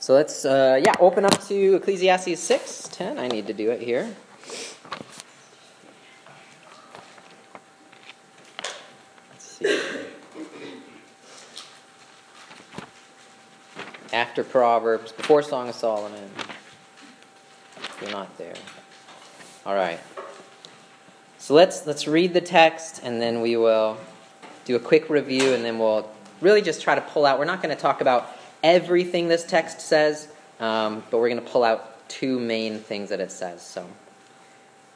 [0.00, 3.18] So let's, uh, yeah, open up to Ecclesiastes 6 10.
[3.18, 4.10] I need to do it here.
[9.30, 9.82] Let's see.
[14.10, 16.30] After Proverbs, before Song of Solomon.
[18.00, 18.54] You're not there.
[19.66, 20.00] All right.
[21.36, 23.98] So let's let's read the text and then we will
[24.64, 26.10] do a quick review and then we'll
[26.40, 27.38] really just try to pull out.
[27.38, 30.28] We're not going to talk about everything this text says,
[30.58, 33.62] um, but we're going to pull out two main things that it says.
[33.62, 33.86] So,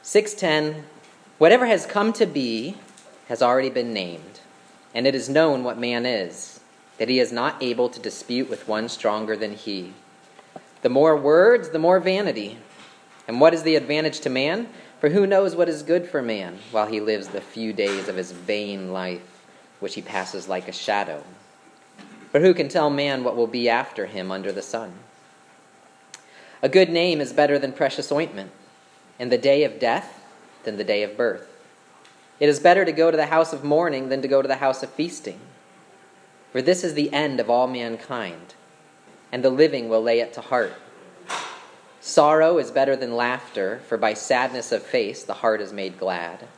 [0.03, 0.85] 610
[1.37, 2.77] Whatever has come to be
[3.27, 4.39] has already been named,
[4.93, 6.61] and it is known what man is,
[6.97, 9.91] that he is not able to dispute with one stronger than he.
[10.81, 12.57] The more words, the more vanity.
[13.27, 14.69] And what is the advantage to man?
[15.01, 18.15] For who knows what is good for man while he lives the few days of
[18.15, 19.43] his vain life,
[19.81, 21.21] which he passes like a shadow?
[22.35, 24.91] But who can tell man what will be after him under the sun?
[26.61, 28.51] A good name is better than precious ointment,
[29.17, 30.21] and the day of death
[30.65, 31.47] than the day of birth.
[32.41, 34.57] It is better to go to the house of mourning than to go to the
[34.57, 35.39] house of feasting.
[36.51, 38.55] For this is the end of all mankind,
[39.31, 40.73] and the living will lay it to heart.
[42.01, 46.49] Sorrow is better than laughter, for by sadness of face the heart is made glad.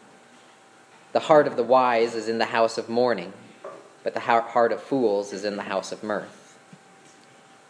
[1.12, 3.32] The heart of the wise is in the house of mourning,
[4.08, 6.58] but the heart of fools is in the house of mirth.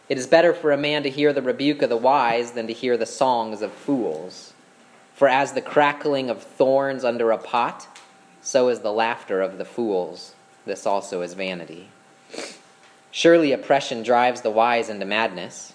[0.08, 2.72] It is better for a man to hear the rebuke of the wise than to
[2.72, 4.52] hear the songs of fools.
[5.14, 7.88] For as the crackling of thorns under a pot,
[8.40, 10.36] so is the laughter of the fools.
[10.64, 11.88] This also is vanity.
[13.10, 15.72] Surely oppression drives the wise into madness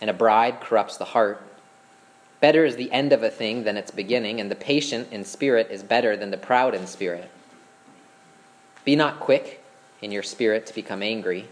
[0.00, 1.40] and a bribe corrupts the heart.
[2.40, 5.68] Better is the end of a thing than its beginning, and the patient in spirit
[5.70, 7.30] is better than the proud in spirit.
[8.84, 9.61] Be not quick
[10.02, 11.48] in your spirit to become angry,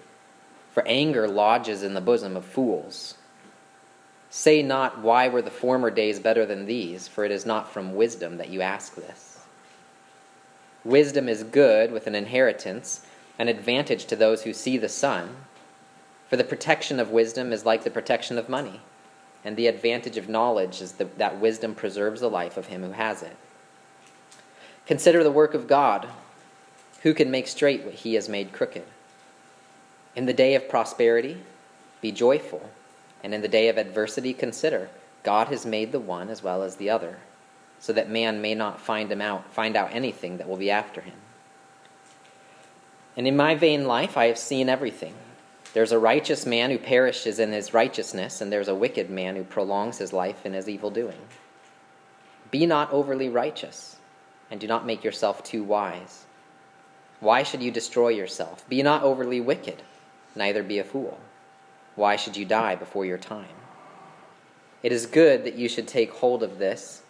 [0.73, 3.15] for anger lodges in the bosom of fools.
[4.29, 7.09] Say not, Why were the former days better than these?
[7.09, 9.41] For it is not from wisdom that you ask this.
[10.85, 13.07] Wisdom is good with an inheritance,
[13.39, 15.37] an advantage to those who see the sun
[16.31, 18.81] for the protection of wisdom is like the protection of money,
[19.45, 23.25] and the advantage of knowledge is that wisdom preserves the life of him who has
[23.25, 23.37] it.
[24.87, 26.09] Consider the work of God.
[27.03, 28.85] Who can make straight what he has made crooked?
[30.15, 31.39] In the day of prosperity,
[32.01, 32.71] be joyful,
[33.23, 34.91] and in the day of adversity, consider
[35.23, 37.19] God has made the one as well as the other,
[37.79, 41.01] so that man may not find him out, find out anything that will be after
[41.01, 41.15] him.
[43.17, 45.15] And in my vain life, I have seen everything.
[45.73, 49.45] There's a righteous man who perishes in his righteousness, and there's a wicked man who
[49.45, 51.19] prolongs his life in his evil doing.
[52.51, 53.97] Be not overly righteous,
[54.51, 56.25] and do not make yourself too wise.
[57.21, 58.67] Why should you destroy yourself?
[58.69, 59.83] Be not overly wicked,
[60.35, 61.21] neither be a fool.
[61.95, 63.57] Why should you die before your time?
[64.83, 67.03] It is good that you should take hold of this,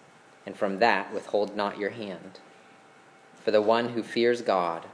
[0.45, 2.41] and from that withhold not your hand.
[3.45, 4.85] For the one who fears God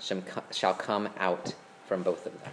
[0.00, 1.54] shall come out
[1.86, 2.52] from both of them.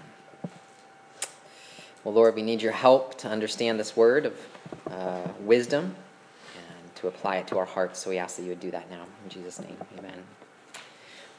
[2.03, 4.47] Well, Lord, we need your help to understand this word of
[4.90, 5.96] uh, wisdom
[6.56, 8.00] and to apply it to our hearts.
[8.00, 9.03] So we ask that you would do that now.
[9.24, 10.24] In Jesus' name, amen.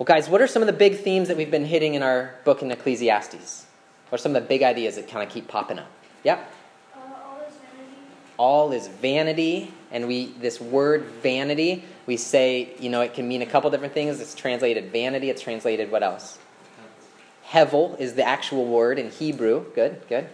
[0.00, 2.34] Well, guys, what are some of the big themes that we've been hitting in our
[2.46, 3.66] book in Ecclesiastes?
[4.08, 5.90] What are some of the big ideas that kind of keep popping up?
[6.24, 6.50] Yep.
[6.96, 8.00] Uh, all is vanity.
[8.38, 13.42] All is vanity, and we this word vanity, we say, you know, it can mean
[13.42, 14.22] a couple different things.
[14.22, 15.28] It's translated vanity.
[15.28, 16.38] It's translated what else?
[17.46, 19.66] Hevel is the actual word in Hebrew.
[19.74, 20.28] Good, good.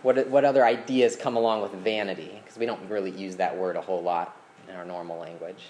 [0.00, 2.40] What, what other ideas come along with vanity?
[2.42, 4.34] Because we don't really use that word a whole lot
[4.66, 5.66] in our normal language.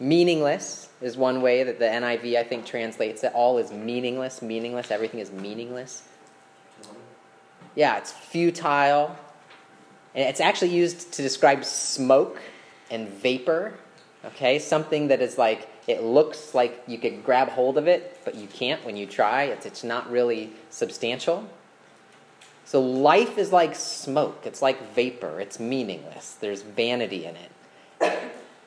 [0.00, 3.32] Meaningless is one way that the NIV, I think, translates it.
[3.34, 6.02] All is meaningless, meaningless, everything is meaningless.
[7.74, 9.14] Yeah, it's futile.
[10.14, 12.40] And it's actually used to describe smoke
[12.90, 13.74] and vapor.
[14.24, 18.34] Okay, something that is like, it looks like you could grab hold of it, but
[18.34, 19.44] you can't when you try.
[19.44, 21.48] It's, it's not really substantial.
[22.64, 26.34] So life is like smoke, it's like vapor, it's meaningless.
[26.34, 27.50] There's vanity in it.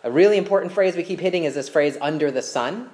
[0.05, 2.89] A really important phrase we keep hitting is this phrase under the sun,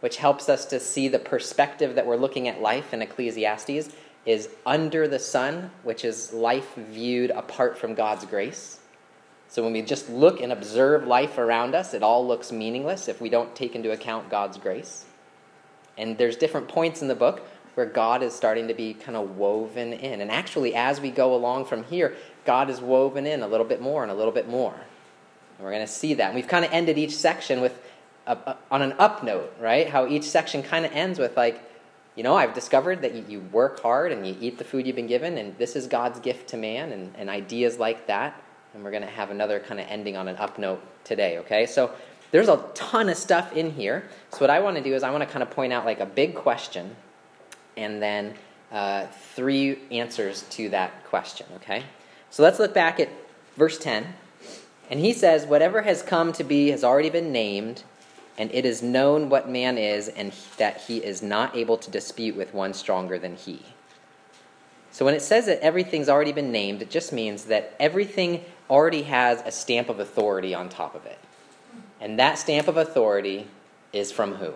[0.00, 3.90] which helps us to see the perspective that we're looking at life in Ecclesiastes
[4.24, 8.80] is under the sun, which is life viewed apart from God's grace.
[9.48, 13.20] So when we just look and observe life around us, it all looks meaningless if
[13.20, 15.04] we don't take into account God's grace.
[15.98, 19.36] And there's different points in the book where God is starting to be kind of
[19.36, 20.22] woven in.
[20.22, 22.16] And actually, as we go along from here,
[22.46, 24.74] God is woven in a little bit more and a little bit more.
[25.56, 26.26] And we're going to see that.
[26.26, 27.78] And we've kind of ended each section with
[28.26, 29.88] a, a, on an up note, right?
[29.88, 31.62] How each section kind of ends with like,
[32.14, 34.96] you know, I've discovered that you, you work hard and you eat the food you've
[34.96, 38.42] been given, and this is God's gift to man, and, and ideas like that.
[38.74, 41.66] And we're going to have another kind of ending on an up note today, okay?
[41.66, 41.92] So
[42.30, 44.08] there's a ton of stuff in here.
[44.32, 46.00] So what I want to do is I want to kind of point out like
[46.00, 46.96] a big question
[47.76, 48.34] and then
[48.72, 51.84] uh, three answers to that question, okay?
[52.30, 53.08] So let's look back at
[53.56, 54.06] verse 10.
[54.90, 57.82] And he says, Whatever has come to be has already been named
[58.38, 62.36] and it is known what man is, and that he is not able to dispute
[62.36, 63.62] with one stronger than he.
[64.90, 69.02] So when it says that everything's already been named, it just means that everything already
[69.02, 71.18] has a stamp of authority on top of it.
[72.00, 73.46] And that stamp of authority
[73.92, 74.52] is from who?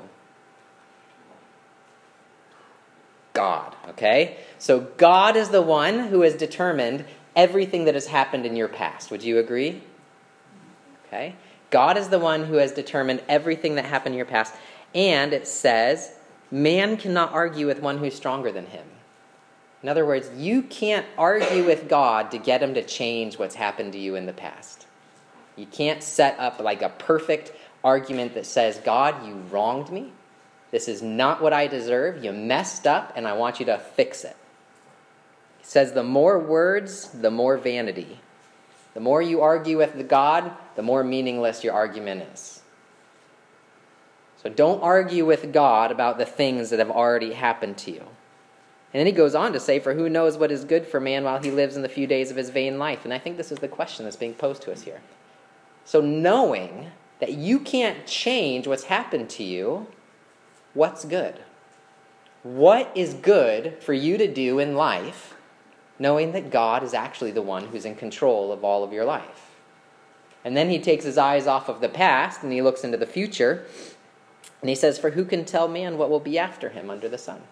[3.32, 4.38] God, okay?
[4.58, 7.04] So God is the one who has determined
[7.34, 9.10] everything that has happened in your past.
[9.10, 9.82] Would you agree?
[11.10, 11.34] Okay?
[11.70, 14.54] God is the one who has determined everything that happened in your past.
[14.94, 16.12] And it says,
[16.50, 18.86] man cannot argue with one who's stronger than him.
[19.82, 23.92] In other words, you can't argue with God to get him to change what's happened
[23.94, 24.86] to you in the past.
[25.56, 27.52] You can't set up like a perfect
[27.82, 30.12] argument that says, God, you wronged me.
[30.70, 32.22] This is not what I deserve.
[32.22, 34.36] You messed up, and I want you to fix it.
[35.60, 38.20] It says, the more words, the more vanity.
[38.94, 42.60] The more you argue with the God, the more meaningless your argument is.
[44.42, 48.00] So don't argue with God about the things that have already happened to you.
[48.92, 51.24] And then he goes on to say, For who knows what is good for man
[51.24, 53.04] while he lives in the few days of his vain life?
[53.04, 55.00] And I think this is the question that's being posed to us here.
[55.84, 56.90] So, knowing
[57.20, 59.86] that you can't change what's happened to you,
[60.74, 61.40] what's good?
[62.42, 65.34] What is good for you to do in life
[66.00, 69.50] knowing that God is actually the one who's in control of all of your life.
[70.44, 73.06] And then he takes his eyes off of the past and he looks into the
[73.06, 73.66] future.
[74.62, 77.18] And he says, For who can tell man what will be after him under the
[77.18, 77.42] sun?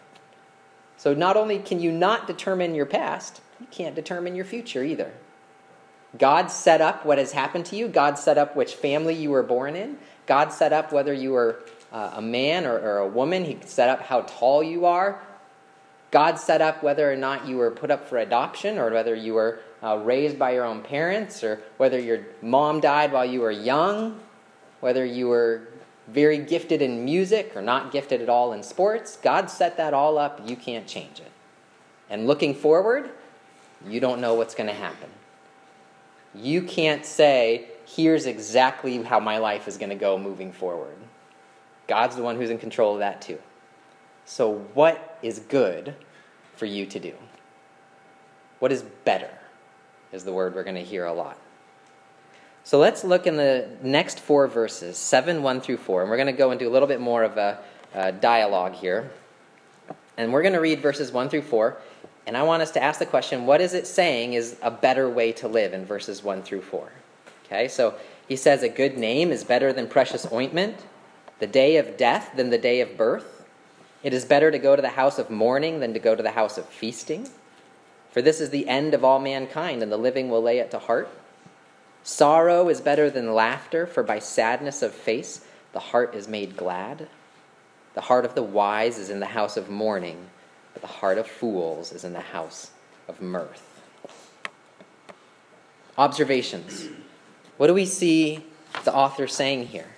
[0.97, 5.13] So not only can you not determine your past, you can't determine your future either.
[6.17, 7.87] God set up what has happened to you.
[7.87, 9.99] God set up which family you were born in.
[10.27, 11.61] God set up whether you were
[11.93, 13.45] uh, a man or, or a woman.
[13.45, 15.23] He set up how tall you are,
[16.11, 19.35] God set up whether or not you were put up for adoption or whether you
[19.35, 23.51] were uh, raised by your own parents or whether your mom died while you were
[23.51, 24.19] young,
[24.81, 25.69] whether you were
[26.09, 29.17] very gifted in music or not gifted at all in sports.
[29.17, 30.49] God set that all up.
[30.49, 31.31] You can't change it.
[32.09, 33.11] And looking forward,
[33.87, 35.11] you don't know what's going to happen.
[36.35, 40.97] You can't say, here's exactly how my life is going to go moving forward.
[41.87, 43.39] God's the one who's in control of that too.
[44.29, 45.95] So, what is good
[46.55, 47.15] for you to do?
[48.59, 49.31] What is better?
[50.13, 51.39] Is the word we're going to hear a lot.
[52.63, 56.03] So, let's look in the next four verses 7, 1 through 4.
[56.03, 57.59] And we're going to go into a little bit more of a,
[57.95, 59.11] a dialogue here.
[60.19, 61.79] And we're going to read verses 1 through 4.
[62.27, 65.09] And I want us to ask the question what is it saying is a better
[65.09, 66.93] way to live in verses 1 through 4?
[67.47, 67.95] Okay, so
[68.29, 70.85] he says, A good name is better than precious ointment,
[71.39, 73.38] the day of death than the day of birth.
[74.03, 76.33] It is better to go to the house of mourning than to go to the
[76.33, 77.29] house of feasting.
[78.11, 80.79] For this is the end of all mankind, and the living will lay it to
[80.79, 81.09] heart.
[82.03, 87.09] Sorrow is better than laughter, for by sadness of face the heart is made glad.
[87.95, 90.29] The heart of the wise is in the house of mourning,
[90.73, 92.71] but the heart of fools is in the house
[93.09, 93.83] of mirth.
[95.97, 96.89] Observations.
[97.57, 98.45] What do we see
[98.85, 99.89] the author saying here?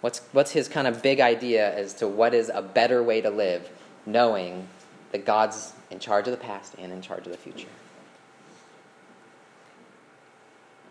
[0.00, 3.30] What's, what's his kind of big idea as to what is a better way to
[3.30, 3.70] live,
[4.04, 4.68] knowing
[5.12, 7.68] that God's in charge of the past and in charge of the future?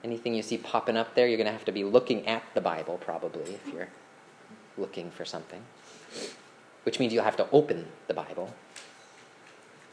[0.03, 2.61] Anything you see popping up there, you're going to have to be looking at the
[2.61, 3.89] Bible probably if you're
[4.77, 5.61] looking for something.
[6.83, 8.53] Which means you'll have to open the Bible.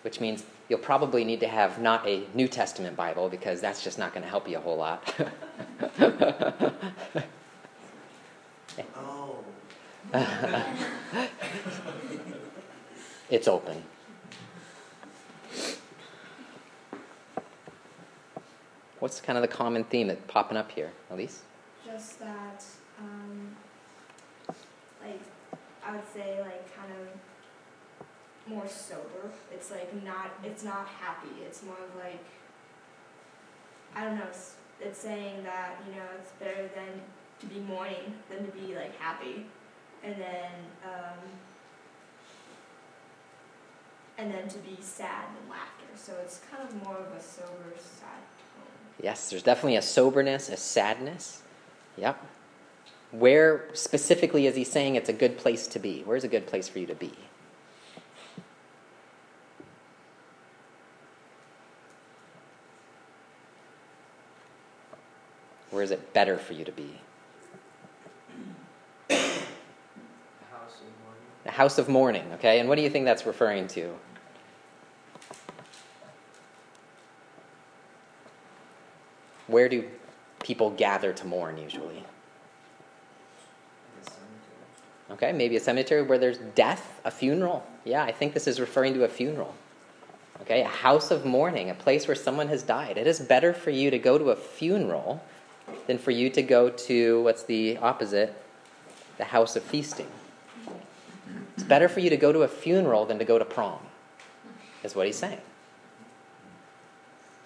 [0.02, 3.98] Which means you'll probably need to have not a New Testament Bible because that's just
[3.98, 5.14] not going to help you a whole lot.
[8.96, 9.38] Oh.
[13.30, 13.82] it's open.
[18.98, 21.42] What's kind of the common theme that's popping up here, Elise?
[21.84, 22.64] Just that,
[23.00, 23.56] um,
[25.04, 25.20] like,
[25.84, 27.08] I would say, like, kind of
[28.46, 29.32] more sober.
[29.52, 31.42] It's like not, it's not happy.
[31.44, 32.24] It's more of like,
[33.94, 34.26] I don't know.
[34.28, 37.00] It's, it's saying that you know it's better than
[37.42, 39.46] to be mourning than to be like happy.
[40.04, 40.52] And then
[40.84, 41.18] um,
[44.18, 45.86] and then to be sad and laughter.
[45.96, 48.66] So it's kind of more of a sober, sad tone.
[49.02, 51.42] Yes, there's definitely a soberness, a sadness.
[51.96, 52.24] Yep.
[53.10, 56.02] Where specifically is he saying it's a good place to be?
[56.04, 57.12] Where's a good place for you to be?
[65.70, 67.00] Where is it better for you to be?
[71.44, 72.60] The house of mourning, okay?
[72.60, 73.94] And what do you think that's referring to?
[79.48, 79.84] Where do
[80.42, 82.04] people gather to mourn usually?
[85.10, 87.66] Okay, maybe a cemetery where there's death, a funeral.
[87.84, 89.54] Yeah, I think this is referring to a funeral.
[90.40, 92.96] Okay, a house of mourning, a place where someone has died.
[92.96, 95.22] It is better for you to go to a funeral
[95.86, 98.34] than for you to go to, what's the opposite?
[99.18, 100.08] The house of feasting.
[101.54, 103.80] It's better for you to go to a funeral than to go to prom,
[104.82, 105.40] is what he's saying.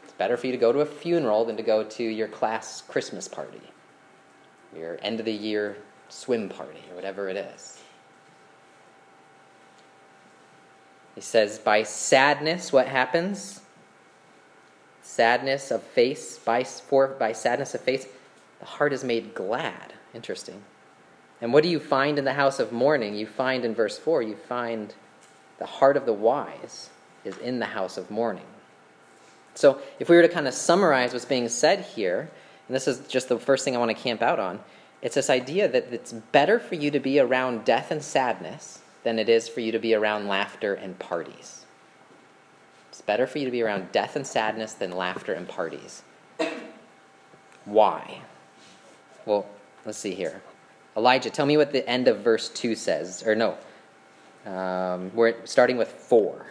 [0.05, 2.83] It's better for you to go to a funeral than to go to your class
[2.83, 3.61] Christmas party,
[4.77, 5.77] your end of the year
[6.09, 7.81] swim party, or whatever it is.
[11.17, 13.63] He says, by sadness, what happens?
[15.03, 18.07] Sadness of face, by, for, by sadness of face,
[18.61, 19.95] the heart is made glad.
[20.15, 20.63] Interesting.
[21.41, 23.15] And what do you find in the house of mourning?
[23.15, 24.95] You find in verse 4, you find
[25.59, 26.91] the heart of the wise
[27.25, 28.47] is in the house of mourning.
[29.55, 32.31] So, if we were to kind of summarize what's being said here,
[32.69, 34.61] and this is just the first thing I want to camp out on,
[35.03, 39.19] it's this idea that it's better for you to be around death and sadness than
[39.19, 41.65] it is for you to be around laughter and parties.
[42.91, 46.03] It's better for you to be around death and sadness than laughter and parties.
[47.65, 48.21] Why?
[49.25, 49.47] Well,
[49.85, 50.43] let's see here.
[50.97, 53.23] Elijah, tell me what the end of verse 2 says.
[53.27, 53.59] Or no,
[54.47, 56.47] um, we're starting with 4.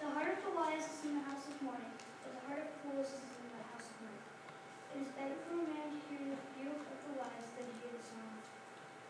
[0.00, 1.90] The heart of the wise is in the house of mourning,
[2.22, 4.94] but the heart of fools is in the house of mirth.
[4.94, 7.74] It is better for a man to hear the rebuke of the wise than to
[7.82, 8.44] hear the song of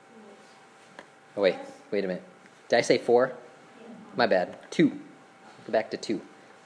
[0.08, 0.48] fools.
[1.36, 1.56] Oh, wait,
[1.90, 2.24] wait a minute.
[2.70, 3.32] Did I say 4?
[4.16, 4.56] My bad.
[4.70, 4.88] 2.
[4.88, 6.14] Go back to 2.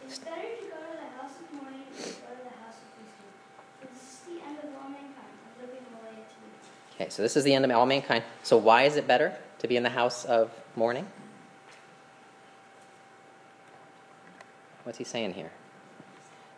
[0.06, 2.54] It is better to go to the house of mourning than to go to the
[2.62, 3.34] house of feasting.
[3.82, 6.54] For this is the end of all mankind, and living will lay it to me.
[6.98, 8.24] Okay, so this is the end of all mankind.
[8.42, 11.06] So why is it better to be in the house of mourning?
[14.82, 15.52] What's he saying here?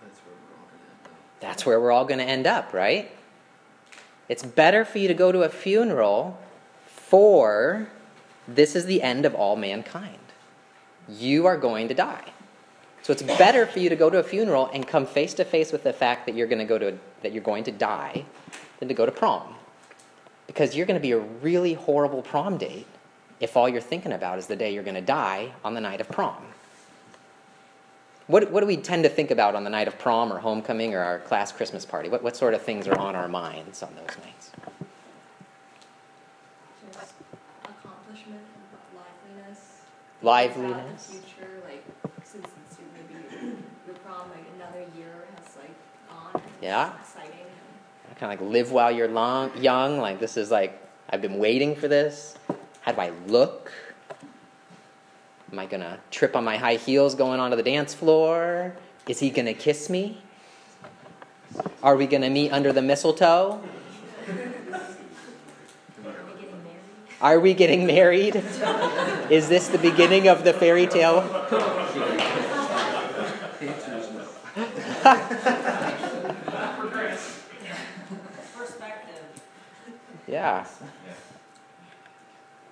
[0.03, 1.41] That's where we're all going to end up.
[1.41, 3.11] That's where we're all going to end up, right?
[4.31, 6.39] It's better for you to go to a funeral
[6.87, 7.89] for
[8.49, 10.17] this is the end of all mankind.
[11.07, 12.33] You are going to die.
[13.03, 15.71] So it's better for you to go to a funeral and come face to face
[15.71, 18.25] with the fact that you're going to go to that you're going to die
[18.79, 19.57] than to go to prom.
[20.51, 22.89] Because you're going to be a really horrible prom date
[23.39, 26.01] if all you're thinking about is the day you're going to die on the night
[26.01, 26.45] of prom.
[28.27, 30.93] What, what do we tend to think about on the night of prom or homecoming
[30.93, 32.09] or our class Christmas party?
[32.09, 34.51] What, what sort of things are on our minds on those nights?
[36.93, 37.13] Just
[37.63, 38.43] accomplishment
[38.93, 39.83] liveliness.
[40.21, 40.81] Liveliness.
[40.81, 41.85] About The future, like
[42.25, 46.43] since soon to prom, like another year has like gone.
[46.61, 46.99] Yeah.
[46.99, 47.47] Exciting.
[48.19, 49.99] Kind of like live while you're long, young.
[49.99, 52.37] Like this is like, I've been waiting for this.
[52.83, 53.73] How do I look?
[55.53, 58.75] Am I to trip on my high heels going onto the dance floor?
[59.09, 60.23] Is he to kiss me?
[61.83, 63.61] Are we to meet under the mistletoe?
[67.21, 68.37] are we getting married?
[68.37, 68.67] Are we getting
[69.17, 69.31] married?
[69.31, 71.25] Is this the beginning of the fairy tale?
[80.31, 80.67] Yeah.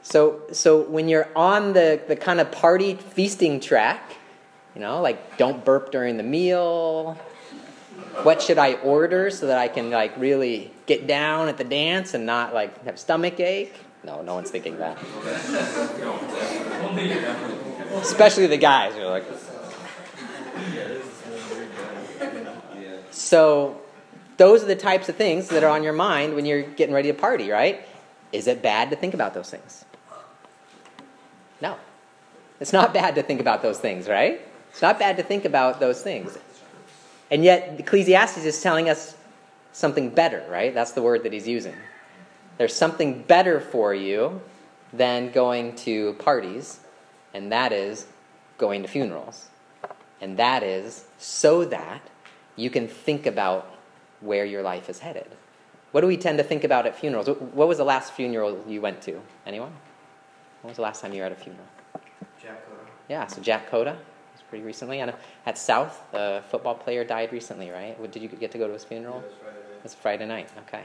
[0.03, 4.15] So, so when you're on the, the kind of party feasting track,
[4.75, 7.19] you know, like don't burp during the meal.
[8.23, 12.15] What should I order so that I can like really get down at the dance
[12.15, 13.75] and not like have stomach ache?
[14.05, 14.97] No, no one's thinking that.
[17.95, 19.25] Especially the guys who are like.
[23.11, 23.81] So,
[24.38, 27.12] those are the types of things that are on your mind when you're getting ready
[27.12, 27.87] to party, right?
[28.33, 29.85] Is it bad to think about those things?
[31.61, 31.76] No.
[32.61, 34.40] It's not bad to think about those things, right?
[34.71, 36.38] It's not bad to think about those things.
[37.30, 39.16] And yet, Ecclesiastes is telling us
[39.73, 40.73] something better, right?
[40.73, 41.75] That's the word that he's using.
[42.59, 44.40] There's something better for you
[44.92, 46.80] than going to parties,
[47.35, 48.07] and that is
[48.57, 49.49] going to funerals.
[50.21, 52.02] And that is so that
[52.57, 53.78] you can think about
[54.21, 55.31] where your life is headed.
[55.93, 57.29] What do we tend to think about at funerals?
[57.29, 59.21] What was the last funeral you went to?
[59.47, 59.73] Anyone?
[60.63, 61.65] When was the last time you were at a funeral?
[62.43, 62.81] Jack Coda.
[63.09, 63.93] Yeah, so Jack Coda
[64.33, 65.01] was pretty recently.
[65.01, 65.15] And uh,
[65.47, 67.97] at South, a football player died recently, right?
[68.13, 69.21] Did you get to go to his funeral?
[69.21, 70.51] It was Friday night.
[70.67, 70.83] Okay.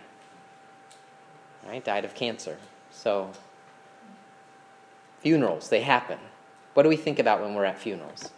[1.63, 2.57] All right, died of cancer.
[2.91, 3.31] So,
[5.19, 6.19] funerals, they happen.
[6.73, 8.31] What do we think about when we're at funerals?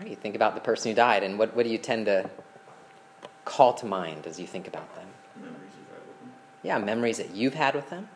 [0.00, 2.30] Right, you think about the person who died, and what, what do you tend to
[3.44, 5.08] call to mind as you think about them?
[5.36, 6.32] Memories you've had with them.
[6.62, 8.08] Yeah, memories that you've had with them,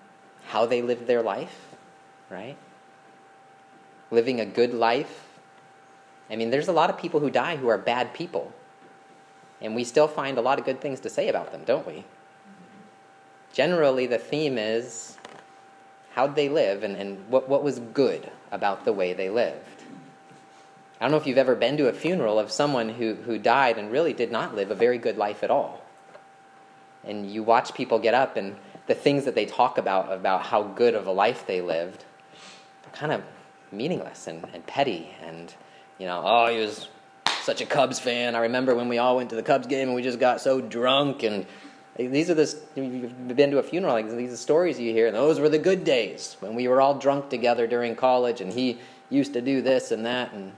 [0.46, 1.75] how they lived their life,
[2.30, 2.56] right?
[4.12, 5.25] Living a good life.
[6.30, 8.52] I mean, there's a lot of people who die who are bad people,
[9.60, 12.04] and we still find a lot of good things to say about them, don't we?
[13.52, 15.16] Generally, the theme is
[16.12, 19.75] how'd they live and, and what, what was good about the way they lived.
[20.98, 23.76] I don't know if you've ever been to a funeral of someone who, who died
[23.76, 25.82] and really did not live a very good life at all.
[27.04, 30.62] And you watch people get up and the things that they talk about, about how
[30.62, 32.04] good of a life they lived,
[32.86, 33.22] are kind of
[33.70, 35.10] meaningless and, and petty.
[35.22, 35.52] And,
[35.98, 36.88] you know, oh, he was
[37.42, 38.34] such a Cubs fan.
[38.34, 40.62] I remember when we all went to the Cubs game and we just got so
[40.62, 41.22] drunk.
[41.22, 41.46] And
[41.98, 45.06] these are the, you've been to a funeral, like these are stories you hear.
[45.06, 48.50] And those were the good days when we were all drunk together during college and
[48.50, 48.78] he
[49.10, 50.32] used to do this and that.
[50.32, 50.52] And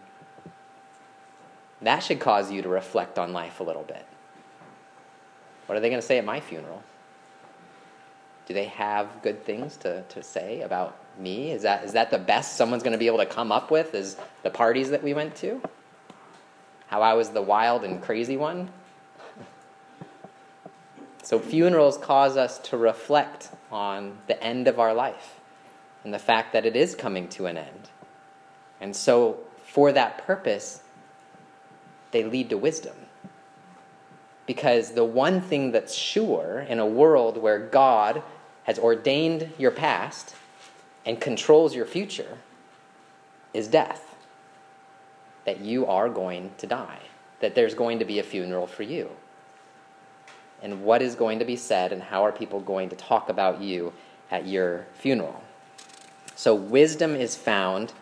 [1.82, 4.04] that should cause you to reflect on life a little bit.
[5.66, 6.82] What are they going to say at my funeral?
[8.46, 11.52] Do they have good things to, to say about me?
[11.52, 13.94] Is that, is that the best someone's going to be able to come up with?
[13.94, 15.60] Is the parties that we went to?
[16.86, 18.70] How I was the wild and crazy one?
[21.22, 25.38] So, funerals cause us to reflect on the end of our life
[26.02, 27.90] and the fact that it is coming to an end.
[28.80, 30.82] And so, for that purpose,
[32.10, 32.96] they lead to wisdom.
[34.46, 38.22] Because the one thing that's sure in a world where God
[38.64, 40.34] has ordained your past
[41.04, 42.38] and controls your future
[43.54, 44.14] is death.
[45.44, 47.00] That you are going to die,
[47.40, 49.10] that there's going to be a funeral for you.
[50.62, 53.62] And what is going to be said, and how are people going to talk about
[53.62, 53.92] you
[54.30, 55.42] at your funeral?
[56.34, 57.92] So, wisdom is found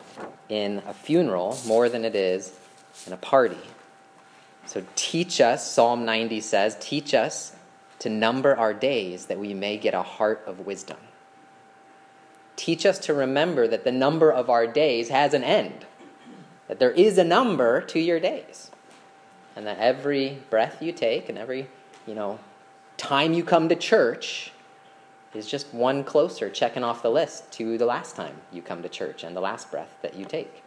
[0.48, 2.52] in a funeral more than it is
[3.06, 3.56] in a party.
[4.66, 7.54] So teach us, Psalm 90 says, teach us
[8.00, 10.98] to number our days that we may get a heart of wisdom.
[12.56, 15.86] Teach us to remember that the number of our days has an end,
[16.68, 18.70] that there is a number to your days,
[19.54, 21.68] and that every breath you take and every,
[22.06, 22.38] you know,
[22.96, 24.52] time you come to church
[25.34, 28.88] is just one closer checking off the list to the last time you come to
[28.88, 30.62] church and the last breath that you take.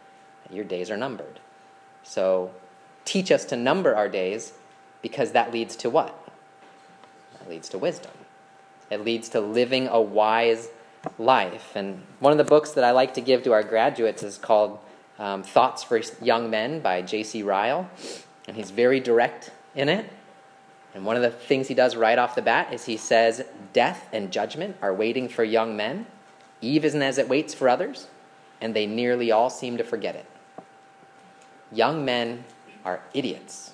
[0.50, 1.38] Your days are numbered.
[2.02, 2.50] So
[3.04, 4.52] teach us to number our days
[5.02, 6.16] because that leads to what?
[7.38, 8.12] That leads to wisdom.
[8.90, 10.68] It leads to living a wise
[11.18, 11.72] life.
[11.74, 14.78] And one of the books that I like to give to our graduates is called
[15.18, 17.42] um, Thoughts for Young Men by J.C.
[17.42, 17.88] Ryle.
[18.48, 20.10] And he's very direct in it.
[20.94, 24.08] And one of the things he does right off the bat is he says, Death
[24.12, 26.06] and judgment are waiting for young men,
[26.60, 28.08] Eve isn't as it waits for others,
[28.60, 30.26] and they nearly all seem to forget it.
[31.72, 32.44] Young men
[32.84, 33.72] are idiots.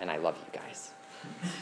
[0.00, 0.90] And I love you guys.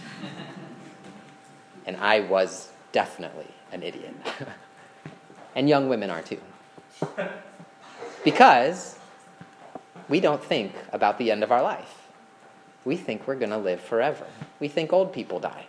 [1.87, 4.15] and I was definitely an idiot.
[5.55, 6.41] and young women are too.
[8.25, 8.99] Because
[10.09, 12.09] we don't think about the end of our life.
[12.85, 14.27] We think we're going to live forever.
[14.61, 15.67] We think old people die.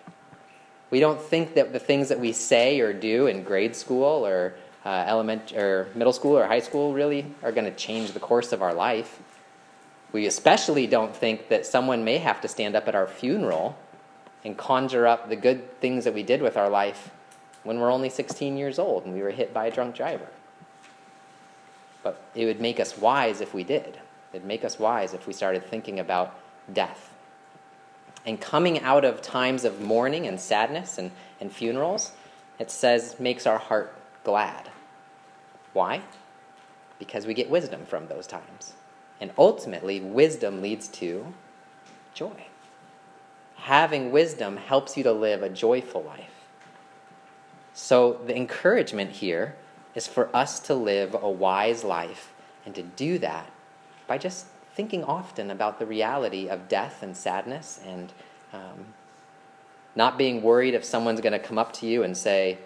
[0.89, 4.55] We don't think that the things that we say or do in grade school or
[4.87, 8.53] uh, element or middle school or high school really are going to change the course
[8.53, 9.19] of our life.
[10.13, 13.77] We especially don't think that someone may have to stand up at our funeral
[14.45, 17.11] and conjure up the good things that we did with our life
[17.63, 20.29] when we're only 16 years old and we were hit by a drunk driver.
[22.01, 23.99] But it would make us wise if we did.
[24.31, 26.33] It'd make us wise if we started thinking about
[26.71, 27.13] death.
[28.25, 32.13] And coming out of times of mourning and sadness and, and funerals,
[32.57, 34.69] it says, makes our heart glad.
[35.73, 36.01] Why?
[36.99, 38.73] Because we get wisdom from those times.
[39.19, 41.33] And ultimately, wisdom leads to
[42.13, 42.45] joy.
[43.55, 46.31] Having wisdom helps you to live a joyful life.
[47.73, 49.55] So, the encouragement here
[49.93, 52.33] is for us to live a wise life
[52.65, 53.51] and to do that
[54.07, 58.13] by just thinking often about the reality of death and sadness and
[58.53, 58.93] um,
[59.95, 62.59] not being worried if someone's going to come up to you and say,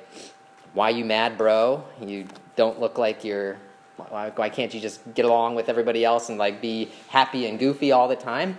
[0.73, 1.83] why you mad, bro?
[2.01, 2.27] You
[2.61, 3.57] don't look like you're.
[3.97, 7.91] Why, can't you just get along with everybody else and like be happy and goofy
[7.91, 8.55] all the time?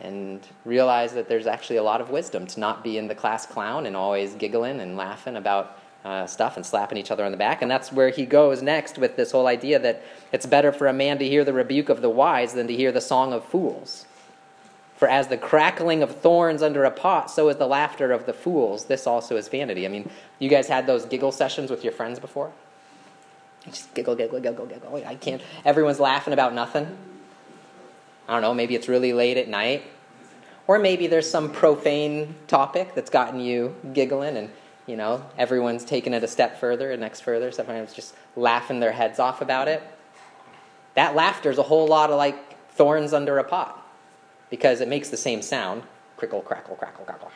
[0.00, 3.44] And realize that there's actually a lot of wisdom to not be in the class
[3.44, 7.36] clown and always giggling and laughing about uh, stuff and slapping each other on the
[7.36, 7.60] back.
[7.60, 10.02] And that's where he goes next with this whole idea that
[10.32, 12.92] it's better for a man to hear the rebuke of the wise than to hear
[12.92, 14.06] the song of fools.
[14.96, 18.32] For as the crackling of thorns under a pot, so is the laughter of the
[18.32, 18.86] fools.
[18.86, 19.84] This also is vanity.
[19.84, 22.52] I mean, you guys had those giggle sessions with your friends before?
[23.70, 25.04] Just giggle, giggle, giggle, giggle.
[25.06, 25.42] I can't.
[25.64, 26.96] Everyone's laughing about nothing.
[28.28, 29.82] I don't know, maybe it's really late at night.
[30.66, 34.50] Or maybe there's some profane topic that's gotten you giggling and,
[34.86, 37.52] you know, everyone's taking it a step further and next further.
[37.52, 39.82] Sometimes just laughing their heads off about it.
[40.94, 43.78] That laughter is a whole lot of like thorns under a pot
[44.48, 45.82] because it makes the same sound
[46.16, 47.30] crickle, crackle, crackle, crackle.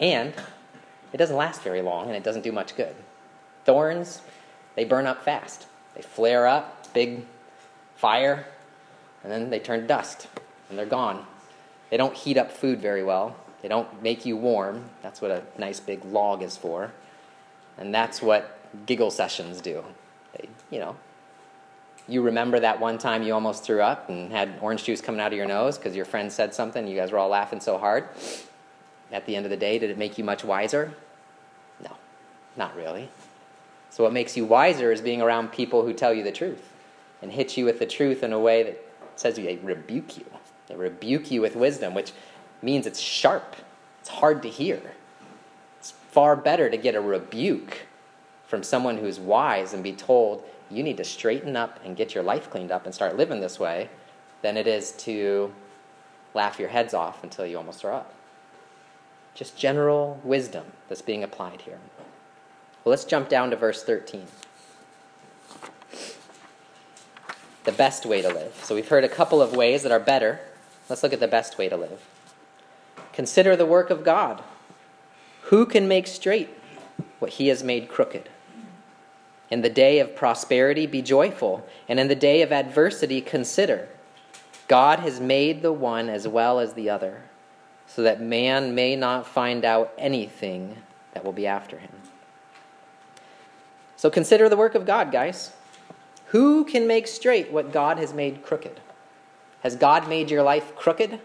[0.00, 0.34] and
[1.14, 2.94] it doesn't last very long and it doesn't do much good.
[3.64, 4.20] Thorns,
[4.74, 5.66] they burn up fast.
[5.94, 7.24] They flare up, big
[7.96, 8.46] fire,
[9.22, 10.28] and then they turn dust
[10.68, 11.24] and they're gone.
[11.90, 13.36] They don't heat up food very well.
[13.62, 14.90] They don't make you warm.
[15.02, 16.92] That's what a nice big log is for.
[17.78, 19.84] And that's what giggle sessions do.
[20.32, 20.96] They, you know,
[22.06, 25.32] you remember that one time you almost threw up and had orange juice coming out
[25.32, 28.08] of your nose because your friend said something, you guys were all laughing so hard.
[29.10, 30.92] At the end of the day, did it make you much wiser?
[31.82, 31.96] No,
[32.56, 33.08] not really.
[33.94, 36.72] So, what makes you wiser is being around people who tell you the truth
[37.22, 40.24] and hit you with the truth in a way that says they rebuke you.
[40.66, 42.10] They rebuke you with wisdom, which
[42.60, 43.54] means it's sharp,
[44.00, 44.82] it's hard to hear.
[45.78, 47.86] It's far better to get a rebuke
[48.48, 52.24] from someone who's wise and be told, you need to straighten up and get your
[52.24, 53.90] life cleaned up and start living this way
[54.42, 55.54] than it is to
[56.34, 58.12] laugh your heads off until you almost throw up.
[59.36, 61.78] Just general wisdom that's being applied here.
[62.84, 64.26] Well, let's jump down to verse 13.
[67.64, 68.60] The best way to live.
[68.62, 70.40] So we've heard a couple of ways that are better.
[70.90, 72.02] Let's look at the best way to live.
[73.14, 74.42] Consider the work of God.
[75.44, 76.50] Who can make straight
[77.20, 78.28] what he has made crooked?
[79.50, 83.88] In the day of prosperity, be joyful, and in the day of adversity, consider.
[84.68, 87.22] God has made the one as well as the other,
[87.86, 91.92] so that man may not find out anything that will be after him.
[93.96, 95.52] So consider the work of God, guys.
[96.26, 98.80] Who can make straight what God has made crooked?
[99.62, 101.20] Has God made your life crooked?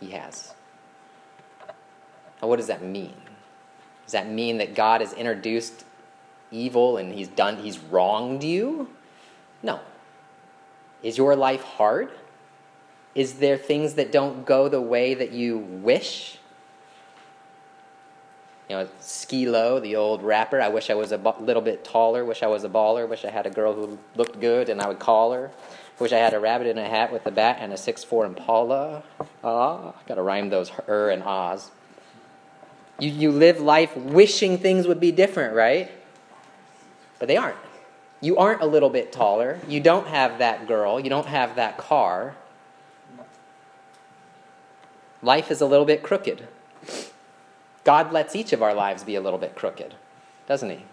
[0.00, 0.54] He has.
[2.40, 3.14] Now, what does that mean?
[4.04, 5.84] Does that mean that God has introduced
[6.50, 8.88] evil and he's done he's wronged you?
[9.62, 9.80] No.
[11.02, 12.10] Is your life hard?
[13.14, 16.38] Is there things that don't go the way that you wish?
[18.68, 22.42] You know, Skee-Lo, the old rapper, I wish I was a little bit taller, wish
[22.42, 24.98] I was a baller, wish I had a girl who looked good and I would
[24.98, 25.50] call her.
[25.98, 29.02] Wish I had a rabbit in a hat with a bat and a six-four Impala.
[29.42, 31.70] Ah, gotta rhyme those er and ahs.
[33.00, 35.90] You, you live life wishing things would be different, right?
[37.18, 37.56] But they aren't.
[38.20, 39.60] You aren't a little bit taller.
[39.66, 41.00] You don't have that girl.
[41.00, 42.36] You don't have that car.
[45.22, 46.46] Life is a little bit crooked.
[47.84, 49.94] God lets each of our lives be a little bit crooked,
[50.46, 50.84] doesn't He?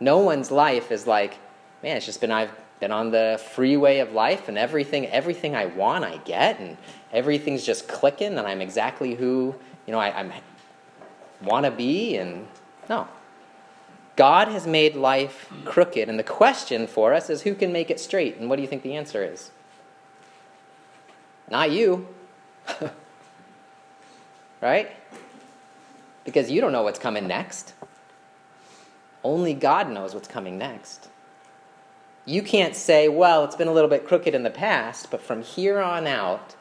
[0.00, 1.38] No one's life is like,
[1.82, 5.66] man, it's just been I've been on the freeway of life and everything everything I
[5.66, 6.76] want I get and
[7.12, 9.54] everything's just clicking and I'm exactly who
[9.86, 10.32] you know I, I'm
[11.42, 12.48] want to be and
[12.90, 13.06] no.
[14.16, 18.00] God has made life crooked and the question for us is who can make it
[18.00, 19.52] straight and what do you think the answer is?
[21.48, 22.08] Not you.
[24.60, 24.90] right?
[26.24, 27.74] Because you don't know what's coming next.
[29.24, 31.08] Only God knows what's coming next.
[32.24, 35.42] You can't say, well, it's been a little bit crooked in the past, but from
[35.42, 36.54] here on out,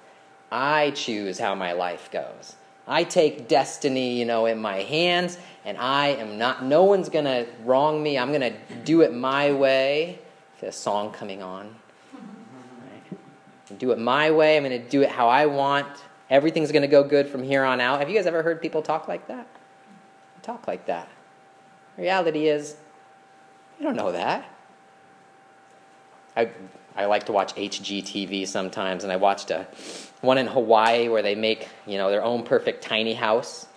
[0.51, 2.55] I choose how my life goes.
[2.87, 7.25] I take destiny, you know, in my hands, and I am not, no one's going
[7.25, 8.17] to wrong me.
[8.17, 10.19] I'm going to do it my way.
[10.61, 11.75] a song coming on.
[12.13, 13.79] Right?
[13.79, 14.57] Do it my way.
[14.57, 15.87] I'm going to do it how I want.
[16.29, 17.99] Everything's going to go good from here on out.
[17.99, 19.47] Have you guys ever heard people talk like that?
[20.41, 21.07] Talk like that.
[21.97, 22.75] Reality is,
[23.79, 24.45] you don't know that.
[26.35, 26.49] I,
[26.95, 29.67] I like to watch HGTV sometimes, and I watched a
[30.21, 33.67] one in Hawaii where they make you know their own perfect tiny house,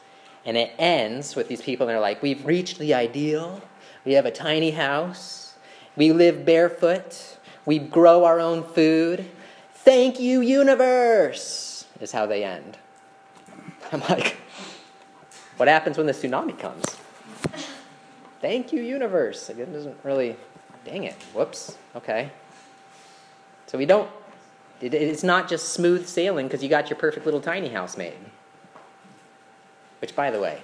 [0.44, 3.60] and it ends with these people, and they're like, "We've reached the ideal.
[4.04, 5.54] We have a tiny house.
[5.96, 7.38] We live barefoot.
[7.66, 9.26] We grow our own food.
[9.74, 12.76] Thank you, universe." Is how they end.
[13.92, 14.36] I'm like,
[15.56, 16.84] what happens when the tsunami comes?
[18.40, 19.48] Thank you, universe.
[19.48, 20.36] It doesn't really.
[20.84, 21.14] Dang it.
[21.32, 21.78] Whoops.
[21.96, 22.30] Okay.
[23.66, 24.10] So we don't,
[24.80, 28.12] it, it's not just smooth sailing because you got your perfect little tiny house made.
[30.00, 30.60] Which, by the way,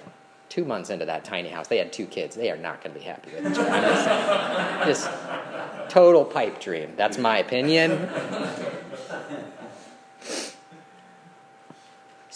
[0.49, 2.35] two months into that tiny house, they had two kids.
[2.35, 4.85] They are not going to be happy with each other.
[4.85, 6.93] Just, just total pipe dream.
[6.95, 8.07] That's my opinion.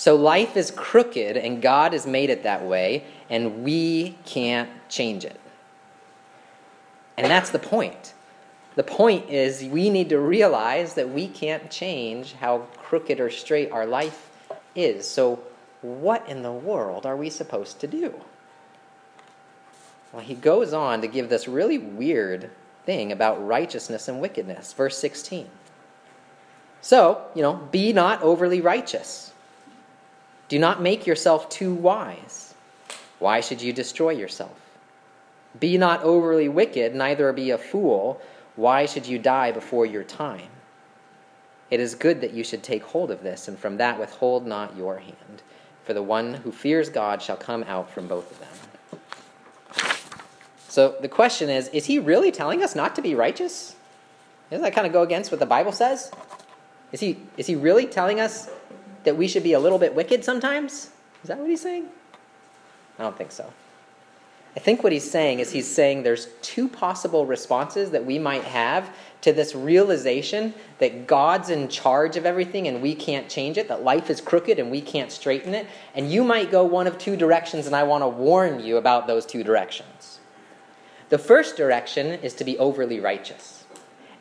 [0.06, 5.26] So life is crooked, and God has made it that way, and we can't change
[5.26, 5.40] it.
[7.18, 8.14] And that's the point.
[8.76, 13.72] The point is, we need to realize that we can't change how crooked or straight
[13.72, 14.30] our life
[14.76, 15.08] is.
[15.08, 15.40] So,
[15.82, 18.14] what in the world are we supposed to do?
[20.14, 22.52] Well, he goes on to give this really weird
[22.86, 24.72] thing about righteousness and wickedness.
[24.72, 25.50] Verse 16.
[26.82, 29.32] So, you know, be not overly righteous.
[30.48, 32.54] Do not make yourself too wise.
[33.20, 34.60] Why should you destroy yourself?
[35.60, 38.22] Be not overly wicked, neither be a fool.
[38.56, 40.50] Why should you die before your time?
[41.72, 44.76] It is good that you should take hold of this, and from that withhold not
[44.76, 45.42] your hand.
[45.84, 49.00] For the one who fears God shall come out from both of them.
[50.68, 53.76] So the question is is he really telling us not to be righteous?
[54.50, 56.12] Doesn't that kind of go against what the Bible says?
[56.92, 58.50] Is he, is he really telling us
[59.06, 60.90] that we should be a little bit wicked sometimes?
[61.24, 61.88] Is that what he's saying?
[63.00, 63.52] I don't think so.
[64.56, 68.46] I think what he's saying is he's saying there's two possible responses that we might
[68.46, 73.68] have to this realization that God's in charge of everything and we can't change it,
[73.68, 75.68] that life is crooked and we can't straighten it.
[75.94, 79.08] And you might go one of two directions, and I want to warn you about
[79.08, 80.20] those two directions.
[81.10, 83.66] The first direction is to be overly righteous,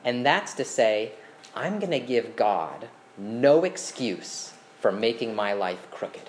[0.04, 1.12] and that's to say,
[1.54, 4.53] I'm going to give God no excuse
[4.84, 6.28] for making my life crooked.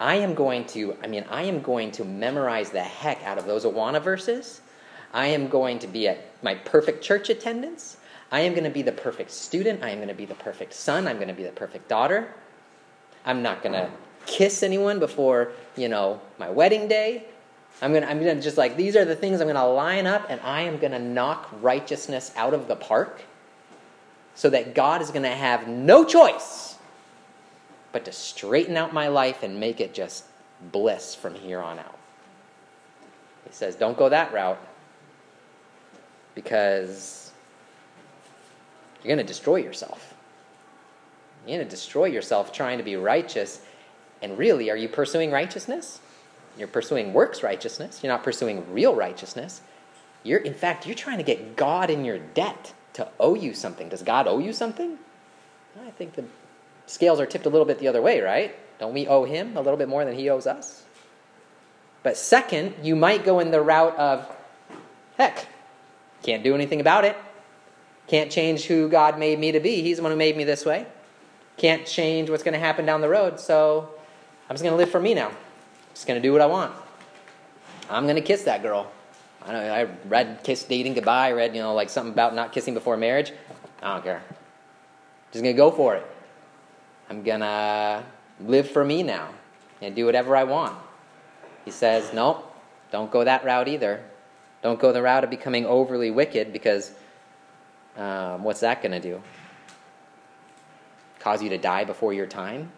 [0.00, 3.44] I am going to, I mean, I am going to memorize the heck out of
[3.44, 4.62] those Awana verses.
[5.12, 7.98] I am going to be at my perfect church attendance.
[8.32, 9.84] I am going to be the perfect student.
[9.84, 11.06] I am going to be the perfect son.
[11.06, 12.32] I'm going to be the perfect daughter.
[13.26, 13.90] I'm not going to
[14.24, 17.26] kiss anyone before, you know, my wedding day.
[17.82, 19.64] I'm going to, I'm going to just like, these are the things I'm going to
[19.64, 23.20] line up, and I am going to knock righteousness out of the park
[24.34, 26.65] so that God is going to have no choice
[27.96, 30.26] but to straighten out my life and make it just
[30.70, 31.98] bliss from here on out.
[33.46, 34.60] He says, don't go that route
[36.34, 37.32] because
[39.02, 40.12] you're going to destroy yourself.
[41.46, 43.62] You're going to destroy yourself trying to be righteous.
[44.20, 45.98] And really, are you pursuing righteousness?
[46.58, 48.00] You're pursuing works righteousness.
[48.02, 49.62] You're not pursuing real righteousness.
[50.22, 53.88] You're, in fact, you're trying to get God in your debt to owe you something.
[53.88, 54.98] Does God owe you something?
[55.82, 56.26] I think the
[56.86, 58.56] scales are tipped a little bit the other way, right?
[58.78, 60.84] Don't we owe him a little bit more than he owes us?
[62.02, 64.30] But second, you might go in the route of,
[65.16, 65.46] heck,
[66.22, 67.16] can't do anything about it.
[68.06, 69.82] Can't change who God made me to be.
[69.82, 70.86] He's the one who made me this way.
[71.56, 73.40] Can't change what's going to happen down the road.
[73.40, 73.90] So
[74.48, 75.32] I'm just going to live for me now.
[75.94, 76.72] Just going to do what I want.
[77.90, 78.90] I'm going to kiss that girl.
[79.44, 81.28] I know I read Kissed Dating Goodbye.
[81.28, 83.32] I read you know like something about not kissing before marriage.
[83.82, 84.22] I don't care.
[85.32, 86.06] Just going to go for it.
[87.08, 88.04] I'm going to
[88.40, 89.28] live for me now
[89.80, 90.76] and do whatever I want.
[91.64, 92.52] He says, nope,
[92.90, 94.02] don't go that route either.
[94.62, 96.92] Don't go the route of becoming overly wicked because
[97.96, 99.22] um, what's that going to do?
[101.20, 102.70] Cause you to die before your time?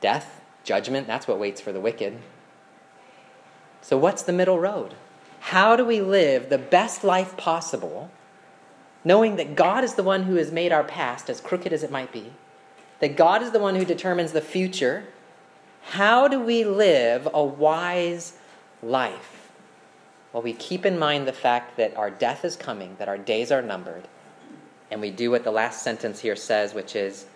[0.00, 0.40] Death?
[0.64, 1.06] Judgment?
[1.06, 2.18] That's what waits for the wicked.
[3.80, 4.94] So, what's the middle road?
[5.40, 8.10] How do we live the best life possible,
[9.04, 11.90] knowing that God is the one who has made our past, as crooked as it
[11.90, 12.32] might be,
[13.02, 15.02] that God is the one who determines the future,
[15.82, 18.34] how do we live a wise
[18.80, 19.50] life?
[20.32, 23.50] Well, we keep in mind the fact that our death is coming, that our days
[23.50, 24.06] are numbered,
[24.88, 27.26] and we do what the last sentence here says, which is,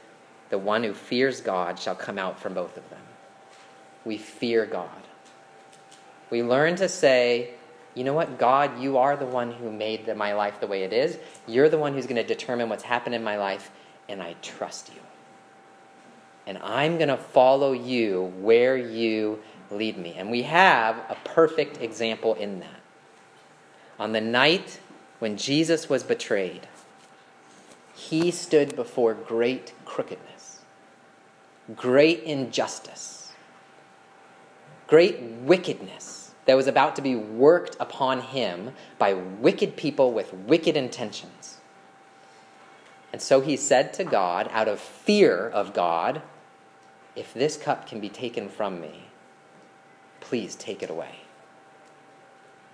[0.50, 3.02] the one who fears God shall come out from both of them.
[4.04, 5.02] We fear God.
[6.30, 7.54] We learn to say,
[7.94, 10.92] you know what, God, you are the one who made my life the way it
[10.92, 11.18] is.
[11.48, 13.72] You're the one who's going to determine what's happened in my life,
[14.08, 15.00] and I trust you
[16.46, 20.14] and I'm going to follow you where you lead me.
[20.16, 22.80] And we have a perfect example in that.
[23.98, 24.80] On the night
[25.18, 26.68] when Jesus was betrayed,
[27.94, 30.60] he stood before great crookedness,
[31.74, 33.32] great injustice,
[34.86, 40.76] great wickedness that was about to be worked upon him by wicked people with wicked
[40.76, 41.58] intentions.
[43.12, 46.22] And so he said to God, out of fear of God,
[47.16, 49.08] if this cup can be taken from me,
[50.20, 51.16] please take it away.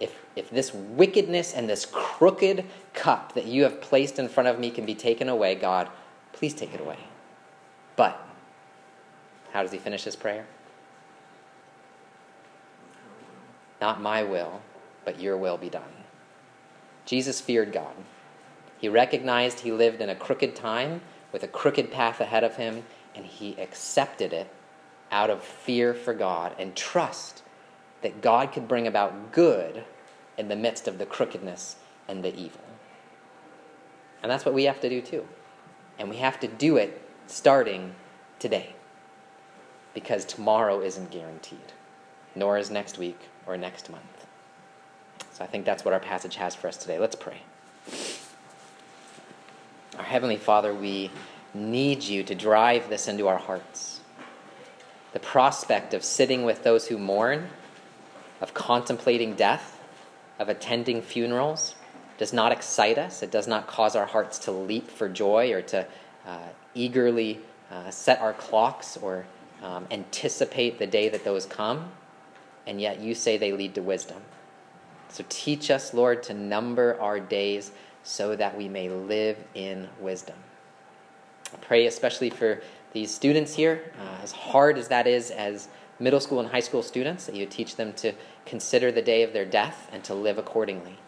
[0.01, 4.59] If, if this wickedness and this crooked cup that you have placed in front of
[4.59, 5.89] me can be taken away, God,
[6.33, 6.99] please take it away.
[7.95, 8.21] But,
[9.53, 10.47] how does he finish his prayer?
[13.81, 14.61] Not my will,
[15.05, 15.83] but your will be done.
[17.05, 17.95] Jesus feared God.
[18.79, 21.01] He recognized he lived in a crooked time
[21.33, 24.49] with a crooked path ahead of him, and he accepted it
[25.11, 27.43] out of fear for God and trust
[28.01, 29.85] that God could bring about good
[30.39, 31.77] in the midst of the crookedness
[32.09, 32.61] and the evil.
[34.23, 35.27] And that's what we have to do too.
[35.99, 37.95] And we have to do it starting
[38.39, 38.75] today.
[39.95, 41.73] Because tomorrow isn't guaranteed,
[42.35, 44.27] nor is next week or next month.
[45.33, 46.99] So I think that's what our passage has for us today.
[46.99, 47.43] Let's pray.
[49.99, 51.11] Our Heavenly Father, we
[51.55, 54.01] need you to drive this into our hearts.
[55.13, 57.49] The prospect of sitting with those who mourn,
[58.41, 59.79] of contemplating death,
[60.39, 61.75] of attending funerals
[62.19, 63.23] does not excite us.
[63.23, 65.87] It does not cause our hearts to leap for joy or to
[66.27, 69.27] uh, eagerly uh, set our clocks or
[69.63, 71.91] um, anticipate the day that those come.
[72.67, 74.23] And yet you say they lead to wisdom.
[75.09, 80.37] So teach us, Lord, to number our days so that we may live in wisdom.
[81.53, 82.63] I pray especially for
[82.93, 86.83] these students here, uh, as hard as that is as middle school and high school
[86.83, 88.13] students, that you teach them to
[88.45, 90.99] consider the day of their death and to live accordingly.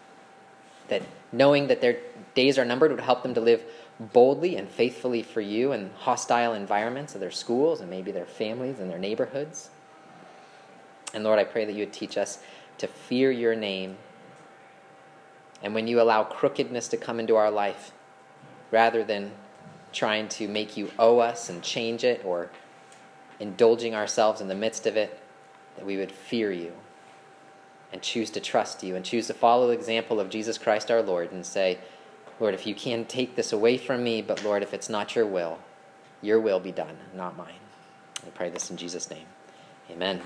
[0.89, 1.03] That
[1.33, 1.99] knowing that their
[2.35, 3.63] days are numbered would help them to live
[3.99, 8.79] boldly and faithfully for you in hostile environments of their schools and maybe their families
[8.79, 9.71] and their neighborhoods.
[11.13, 12.39] And Lord, I pray that you would teach us
[12.79, 13.97] to fear your name
[15.65, 17.93] and when you allow crookedness to come into our life,
[18.71, 19.33] rather than
[19.95, 22.51] trying to make you owe us and change it or
[23.41, 25.21] indulging ourselves in the midst of it,
[25.77, 26.73] that we would fear you
[27.93, 31.03] and choose to trust you and choose to follow the example of Jesus Christ our
[31.03, 31.79] Lord and say,
[32.41, 35.27] Lord, if you can take this away from me, but Lord, if it's not your
[35.27, 35.59] will,
[36.21, 37.55] your will be done, not mine.
[38.27, 39.27] I pray this in Jesus' name.
[39.91, 40.21] Amen.